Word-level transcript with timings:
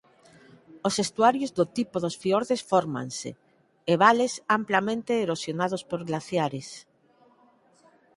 Os 0.87 0.95
estuarios 1.05 1.51
do 1.57 1.65
tipo 1.77 1.95
dos 2.03 2.15
fiordes 2.23 2.61
fórmanse 2.71 3.29
e 3.91 3.93
vales 4.03 4.33
amplamente 4.57 5.11
erosionados 5.25 5.81
por 5.89 5.99
glaciares. 6.09 6.67